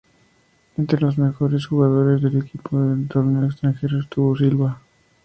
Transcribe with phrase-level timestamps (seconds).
[0.77, 4.81] Entre los mejores jugadores del equipo en el torneo extranjero, estuvo Silva.